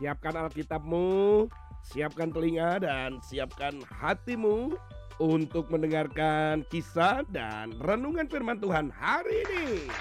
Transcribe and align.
Siapkan 0.00 0.32
Alkitabmu, 0.32 1.44
siapkan 1.84 2.32
telinga 2.32 2.80
dan 2.80 3.20
siapkan 3.20 3.84
hatimu 3.84 4.72
untuk 5.20 5.68
mendengarkan 5.68 6.64
kisah 6.72 7.20
dan 7.28 7.76
renungan 7.84 8.24
firman 8.24 8.56
Tuhan 8.56 8.88
hari 8.88 9.44
ini. 9.44 9.92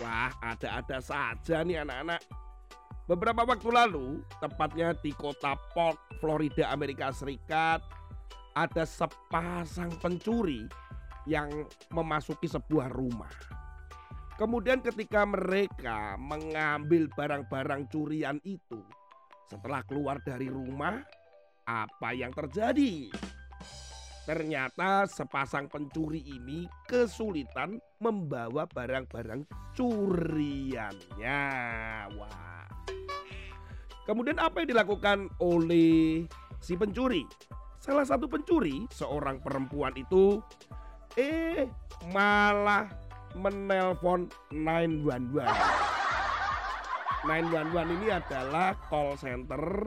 Wah, 0.00 0.32
ada-ada 0.40 0.96
saja 1.04 1.60
nih 1.60 1.84
anak-anak. 1.84 2.24
Beberapa 3.04 3.44
waktu 3.44 3.68
lalu, 3.68 4.24
tepatnya 4.40 4.96
di 5.04 5.12
kota 5.12 5.60
Port, 5.76 6.00
Florida, 6.24 6.72
Amerika 6.72 7.12
Serikat, 7.12 7.84
ada 8.56 8.88
sepasang 8.88 9.92
pencuri 10.00 10.64
yang 11.28 11.68
memasuki 11.92 12.48
sebuah 12.48 12.88
rumah. 12.96 13.59
Kemudian 14.40 14.80
ketika 14.80 15.28
mereka 15.28 16.16
mengambil 16.16 17.12
barang-barang 17.12 17.92
curian 17.92 18.40
itu, 18.40 18.80
setelah 19.44 19.84
keluar 19.84 20.16
dari 20.24 20.48
rumah, 20.48 21.04
apa 21.68 22.16
yang 22.16 22.32
terjadi? 22.32 23.12
Ternyata 24.24 25.04
sepasang 25.04 25.68
pencuri 25.68 26.24
ini 26.24 26.64
kesulitan 26.88 27.84
membawa 28.00 28.64
barang-barang 28.64 29.44
curiannya. 29.76 31.42
Wah. 32.16 32.64
Kemudian 34.08 34.40
apa 34.40 34.64
yang 34.64 34.72
dilakukan 34.72 35.28
oleh 35.36 36.24
si 36.64 36.80
pencuri? 36.80 37.28
Salah 37.76 38.08
satu 38.08 38.24
pencuri, 38.24 38.88
seorang 38.88 39.44
perempuan 39.44 39.92
itu 40.00 40.40
Eh, 41.18 41.66
malah 42.14 42.86
menelpon 43.36 44.26
911. 44.50 45.46
911 47.20 47.96
ini 48.00 48.08
adalah 48.08 48.72
call 48.88 49.12
center 49.20 49.86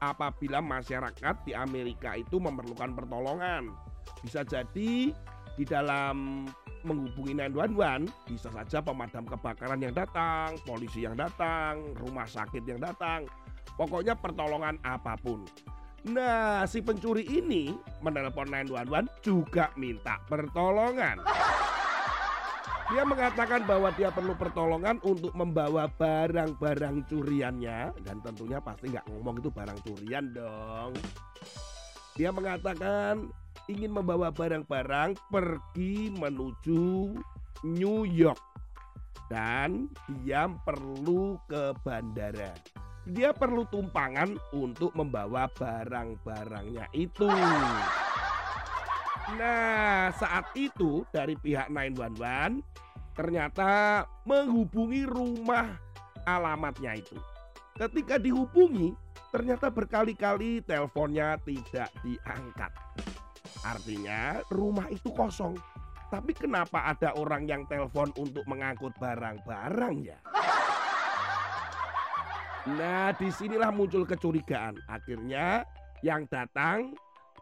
apabila 0.00 0.64
masyarakat 0.64 1.34
di 1.44 1.52
Amerika 1.52 2.16
itu 2.16 2.40
memerlukan 2.40 2.96
pertolongan. 2.96 3.72
Bisa 4.24 4.40
jadi 4.44 5.12
di 5.56 5.64
dalam 5.64 6.48
menghubungi 6.86 7.34
911 7.34 8.30
bisa 8.30 8.48
saja 8.52 8.78
pemadam 8.78 9.26
kebakaran 9.26 9.82
yang 9.82 9.94
datang, 9.96 10.54
polisi 10.62 11.02
yang 11.04 11.18
datang, 11.18 11.82
rumah 11.98 12.24
sakit 12.28 12.62
yang 12.62 12.80
datang. 12.80 13.26
Pokoknya 13.76 14.16
pertolongan 14.16 14.80
apa 14.86 15.18
pun. 15.20 15.44
Nah, 16.06 16.62
si 16.70 16.78
pencuri 16.80 17.26
ini 17.26 17.74
menelpon 17.98 18.46
911 18.46 19.10
juga 19.26 19.74
minta 19.74 20.22
pertolongan. 20.30 21.18
Dia 22.86 23.02
mengatakan 23.02 23.66
bahwa 23.66 23.90
dia 23.98 24.14
perlu 24.14 24.38
pertolongan 24.38 25.02
untuk 25.02 25.34
membawa 25.34 25.90
barang-barang 25.90 27.10
curiannya 27.10 27.90
dan 28.06 28.16
tentunya 28.22 28.62
pasti 28.62 28.94
nggak 28.94 29.10
ngomong 29.10 29.42
itu 29.42 29.50
barang 29.50 29.78
curian 29.82 30.30
dong. 30.30 30.94
Dia 32.14 32.30
mengatakan 32.30 33.26
ingin 33.66 33.90
membawa 33.90 34.30
barang-barang 34.30 35.18
pergi 35.26 36.14
menuju 36.14 37.10
New 37.66 38.06
York 38.06 38.38
dan 39.26 39.90
dia 40.22 40.46
perlu 40.62 41.34
ke 41.50 41.74
bandara 41.82 42.54
dia 43.06 43.30
perlu 43.30 43.62
tumpangan 43.70 44.34
untuk 44.50 44.90
membawa 44.98 45.46
barang-barangnya 45.46 46.90
itu. 46.90 47.30
Nah, 49.34 50.14
saat 50.14 50.54
itu 50.54 51.02
dari 51.10 51.34
pihak 51.34 51.66
911 51.66 52.62
ternyata 53.18 54.04
menghubungi 54.22 55.02
rumah 55.02 55.74
alamatnya 56.22 56.94
itu. 56.94 57.18
Ketika 57.74 58.22
dihubungi, 58.22 58.94
ternyata 59.34 59.66
berkali-kali 59.66 60.62
teleponnya 60.62 61.42
tidak 61.42 61.90
diangkat. 62.06 62.70
Artinya 63.66 64.46
rumah 64.54 64.86
itu 64.94 65.10
kosong. 65.10 65.58
Tapi 66.06 66.30
kenapa 66.30 66.86
ada 66.86 67.10
orang 67.18 67.50
yang 67.50 67.66
telepon 67.66 68.14
untuk 68.14 68.46
mengangkut 68.46 68.94
barang-barang 69.02 69.94
ya? 70.06 70.18
Nah, 72.66 73.10
di 73.18 73.26
sinilah 73.26 73.74
muncul 73.74 74.06
kecurigaan. 74.06 74.78
Akhirnya 74.86 75.66
yang 76.06 76.30
datang 76.30 76.94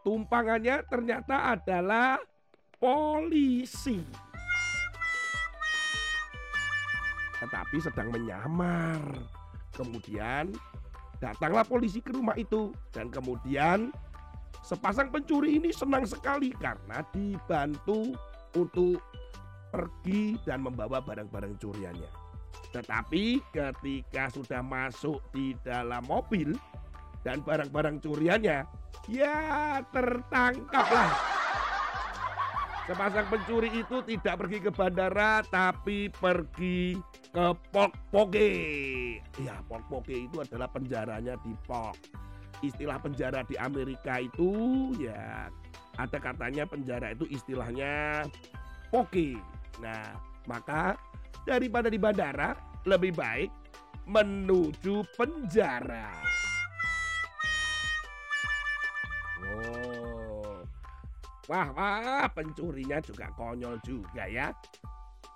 tumpangannya 0.04 0.84
ternyata 0.86 1.56
adalah 1.56 2.20
polisi. 2.76 4.04
Tetapi 7.40 7.76
sedang 7.80 8.12
menyamar. 8.12 9.00
Kemudian 9.74 10.54
datanglah 11.18 11.66
polisi 11.66 11.98
ke 11.98 12.14
rumah 12.14 12.38
itu 12.38 12.70
dan 12.94 13.10
kemudian 13.10 13.90
sepasang 14.62 15.10
pencuri 15.10 15.58
ini 15.58 15.74
senang 15.74 16.06
sekali 16.06 16.54
karena 16.54 17.02
dibantu 17.10 18.14
untuk 18.54 19.02
pergi 19.74 20.38
dan 20.46 20.62
membawa 20.62 21.02
barang-barang 21.02 21.58
curiannya. 21.58 22.06
Tetapi 22.70 23.42
ketika 23.50 24.30
sudah 24.30 24.62
masuk 24.62 25.18
di 25.34 25.58
dalam 25.66 26.06
mobil 26.06 26.54
dan 27.24 27.40
barang-barang 27.40 28.04
curiannya, 28.04 28.68
ya 29.08 29.36
tertangkaplah. 29.88 31.12
Sepasang 32.84 33.26
pencuri 33.32 33.72
itu 33.72 34.04
tidak 34.04 34.44
pergi 34.44 34.60
ke 34.60 34.68
bandara 34.68 35.40
tapi 35.48 36.12
pergi 36.12 37.00
ke 37.32 37.46
Pok 37.72 38.12
Poke. 38.12 38.52
Ya, 39.40 39.56
Pok 39.64 39.88
Poke 39.88 40.28
itu 40.28 40.44
adalah 40.44 40.68
penjaranya 40.68 41.40
di 41.40 41.56
Pok. 41.64 41.96
Istilah 42.60 43.00
penjara 43.00 43.40
di 43.48 43.56
Amerika 43.56 44.20
itu 44.20 44.92
ya 45.00 45.48
ada 45.96 46.18
katanya 46.20 46.68
penjara 46.68 47.16
itu 47.16 47.24
istilahnya 47.32 48.28
Poke. 48.92 49.40
Nah, 49.80 50.20
maka 50.44 51.00
daripada 51.48 51.88
di 51.88 51.96
bandara, 51.96 52.52
lebih 52.84 53.16
baik 53.16 53.48
menuju 54.04 55.08
penjara. 55.16 56.43
Oh. 59.54 60.58
Wah, 61.46 61.68
wah, 61.76 62.26
pencurinya 62.32 62.98
juga 63.04 63.30
konyol 63.36 63.78
juga 63.84 64.26
ya. 64.26 64.50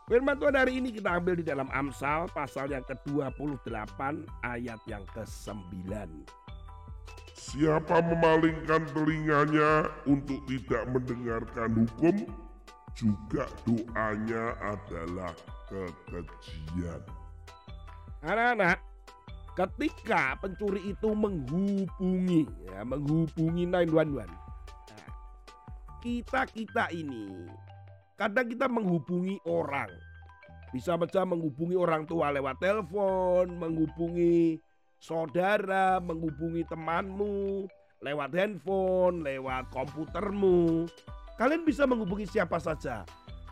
Firman 0.09 0.41
Tuhan 0.41 0.57
hari 0.57 0.81
ini 0.81 0.89
kita 0.89 1.21
ambil 1.21 1.37
di 1.37 1.45
dalam 1.45 1.69
Amsal 1.69 2.33
pasal 2.33 2.73
yang 2.73 2.81
ke-28 2.89 4.01
ayat 4.41 4.81
yang 4.89 5.05
ke-9. 5.13 5.85
Siapa 7.37 8.01
memalingkan 8.01 8.89
telinganya 8.97 9.93
untuk 10.09 10.41
tidak 10.49 10.89
mendengarkan 10.89 11.85
hukum, 11.85 12.25
juga 12.97 13.45
doanya 13.69 14.57
adalah 14.65 15.37
kekejian. 15.69 17.05
Anak-anak, 18.25 18.81
ketika 19.59 20.39
pencuri 20.39 20.95
itu 20.95 21.11
menghubungi, 21.11 22.47
ya, 22.71 22.87
menghubungi 22.87 23.67
911. 23.67 24.31
Nah, 24.31 25.11
kita 25.99 26.47
kita 26.47 26.85
ini 26.95 27.51
kadang 28.15 28.47
kita 28.47 28.71
menghubungi 28.71 29.43
orang, 29.51 29.91
bisa 30.71 30.95
saja 30.95 31.27
menghubungi 31.27 31.75
orang 31.75 32.07
tua 32.07 32.31
lewat 32.31 32.63
telepon, 32.63 33.51
menghubungi 33.59 34.63
saudara, 35.03 35.99
menghubungi 35.99 36.63
temanmu 36.63 37.67
lewat 37.99 38.31
handphone, 38.39 39.27
lewat 39.27 39.67
komputermu. 39.75 40.87
Kalian 41.35 41.67
bisa 41.67 41.83
menghubungi 41.83 42.31
siapa 42.31 42.63
saja 42.63 43.03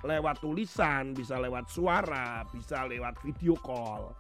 lewat 0.07 0.39
tulisan, 0.39 1.19
bisa 1.19 1.35
lewat 1.43 1.67
suara, 1.67 2.47
bisa 2.55 2.87
lewat 2.87 3.19
video 3.27 3.59
call. 3.59 4.15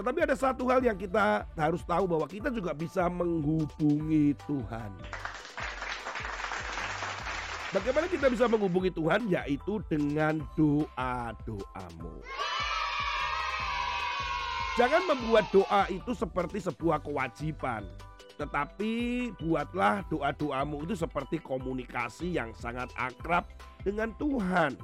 Tetapi 0.00 0.24
ada 0.24 0.32
satu 0.32 0.64
hal 0.64 0.80
yang 0.80 0.96
kita 0.96 1.44
harus 1.60 1.84
tahu 1.84 2.08
bahwa 2.08 2.24
kita 2.24 2.48
juga 2.48 2.72
bisa 2.72 3.04
menghubungi 3.12 4.32
Tuhan. 4.48 4.96
Bagaimana 7.68 8.08
kita 8.08 8.32
bisa 8.32 8.48
menghubungi 8.48 8.96
Tuhan? 8.96 9.28
Yaitu 9.28 9.84
dengan 9.92 10.40
doa-doamu. 10.56 12.16
Jangan 14.80 15.02
membuat 15.04 15.52
doa 15.52 15.84
itu 15.92 16.16
seperti 16.16 16.64
sebuah 16.64 17.04
kewajiban. 17.04 17.84
Tetapi 18.40 18.92
buatlah 19.36 20.08
doa-doamu 20.08 20.88
itu 20.88 20.96
seperti 20.96 21.44
komunikasi 21.44 22.40
yang 22.40 22.56
sangat 22.56 22.88
akrab 22.96 23.44
dengan 23.84 24.16
Tuhan. 24.16 24.80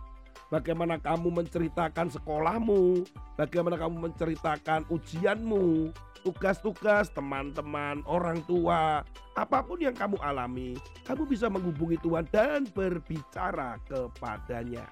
Bagaimana 0.51 0.99
kamu 1.03 1.43
menceritakan 1.43 2.11
sekolahmu, 2.13 3.03
bagaimana 3.35 3.77
kamu 3.79 4.11
menceritakan 4.11 4.87
ujianmu, 4.91 5.91
tugas-tugas 6.23 7.11
teman-teman, 7.15 8.03
orang 8.07 8.43
tua, 8.47 9.03
apa 9.39 9.59
pun 9.63 9.79
yang 9.79 9.95
kamu 9.95 10.19
alami, 10.23 10.75
kamu 11.07 11.23
bisa 11.27 11.47
menghubungi 11.47 11.99
Tuhan 12.03 12.27
dan 12.31 12.67
berbicara 12.75 13.79
kepadanya. 13.87 14.87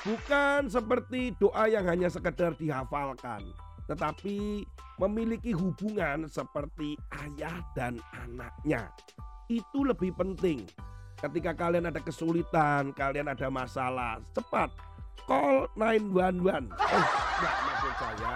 Bukan 0.00 0.72
seperti 0.72 1.36
doa 1.36 1.68
yang 1.68 1.84
hanya 1.84 2.08
sekedar 2.08 2.56
dihafalkan, 2.56 3.44
tetapi 3.84 4.64
memiliki 4.96 5.52
hubungan 5.52 6.24
seperti 6.24 6.96
ayah 7.20 7.60
dan 7.76 8.00
anaknya. 8.16 8.88
Itu 9.52 9.84
lebih 9.84 10.16
penting. 10.16 10.64
Ketika 11.20 11.52
kalian 11.52 11.92
ada 11.92 12.00
kesulitan, 12.00 12.96
kalian 12.96 13.28
ada 13.28 13.52
masalah, 13.52 14.24
cepat 14.32 14.72
call 15.30 15.68
911. 15.78 16.66
Eh, 16.74 17.04
enggak 17.38 17.56
maksud 17.62 17.94
saya 18.00 18.34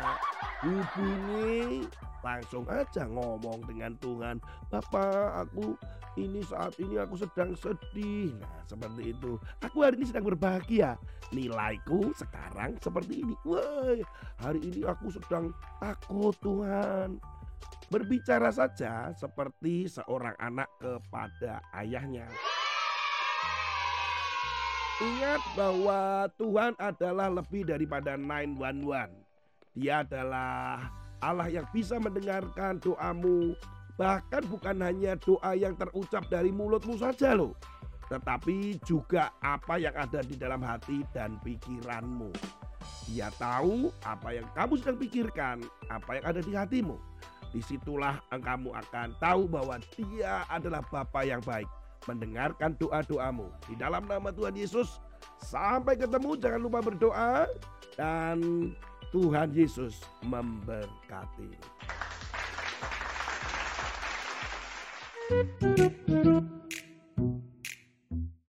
hubungi 0.63 1.89
langsung 2.23 2.65
aja 2.71 3.05
ngomong 3.11 3.67
dengan 3.67 3.99
Tuhan. 3.99 4.39
Bapak, 4.71 5.49
aku 5.49 5.75
ini 6.15 6.41
saat 6.47 6.79
ini 6.79 6.97
aku 6.97 7.19
sedang 7.19 7.53
sedih. 7.59 8.33
Nah, 8.39 8.63
seperti 8.65 9.11
itu. 9.11 9.37
Aku 9.61 9.83
hari 9.83 9.99
ini 10.01 10.07
sedang 10.09 10.31
berbahagia. 10.31 10.95
Nilaiku 11.35 12.15
sekarang 12.15 12.79
seperti 12.79 13.27
ini. 13.27 13.35
Wah, 13.43 13.99
hari 14.39 14.61
ini 14.63 14.87
aku 14.87 15.11
sedang 15.11 15.51
takut 15.83 16.33
Tuhan. 16.41 17.19
Berbicara 17.91 18.49
saja 18.55 19.13
seperti 19.13 19.91
seorang 19.91 20.39
anak 20.41 20.71
kepada 20.81 21.61
ayahnya. 21.77 22.31
Ingat 25.03 25.43
bahwa 25.59 26.31
Tuhan 26.39 26.79
adalah 26.79 27.27
lebih 27.27 27.67
daripada 27.67 28.15
911. 28.15 29.11
Dia 29.75 30.07
adalah 30.07 30.87
Allah 31.19 31.51
yang 31.51 31.67
bisa 31.75 31.99
mendengarkan 31.99 32.79
doamu. 32.79 33.59
Bahkan 33.99 34.47
bukan 34.47 34.79
hanya 34.87 35.19
doa 35.19 35.59
yang 35.59 35.75
terucap 35.75 36.31
dari 36.31 36.55
mulutmu 36.55 36.95
saja 36.95 37.35
loh. 37.35 37.59
Tetapi 38.07 38.79
juga 38.87 39.35
apa 39.43 39.83
yang 39.83 39.99
ada 39.99 40.23
di 40.23 40.39
dalam 40.39 40.63
hati 40.63 41.03
dan 41.11 41.43
pikiranmu. 41.43 42.31
Dia 43.11 43.35
tahu 43.35 43.91
apa 44.07 44.31
yang 44.31 44.47
kamu 44.55 44.79
sedang 44.79 44.99
pikirkan, 45.03 45.57
apa 45.91 46.23
yang 46.23 46.25
ada 46.31 46.39
di 46.39 46.55
hatimu. 46.55 46.95
Di 47.51 47.59
situlah 47.67 48.23
kamu 48.31 48.71
akan 48.71 49.19
tahu 49.19 49.51
bahwa 49.51 49.75
dia 49.99 50.47
adalah 50.47 50.87
Bapa 50.87 51.27
yang 51.27 51.43
baik. 51.43 51.67
Mendengarkan 52.05 52.77
doa-doamu. 52.77 53.49
Di 53.65 53.75
dalam 53.81 54.05
nama 54.05 54.29
Tuhan 54.29 54.53
Yesus, 54.57 55.01
sampai 55.41 55.97
ketemu 55.97 56.37
jangan 56.37 56.61
lupa 56.61 56.85
berdoa. 56.85 57.49
Dan 57.95 58.71
Tuhan 59.15 59.55
Yesus 59.55 60.03
memberkati. 60.27 61.55